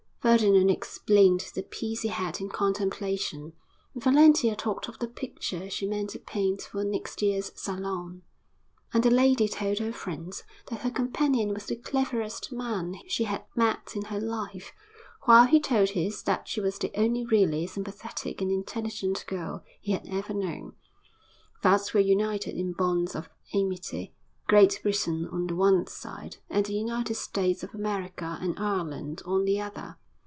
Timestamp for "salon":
7.59-8.21